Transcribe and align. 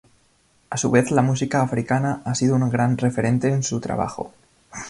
A 0.71 0.77
su 0.77 0.89
vez 0.89 1.11
la 1.11 1.21
música 1.21 1.61
africana 1.61 2.23
ha 2.25 2.33
sido 2.33 2.55
un 2.55 2.67
gran 2.71 2.97
referente 2.97 3.49
en 3.49 3.61
su 3.61 3.79
trabajo. 3.79 4.33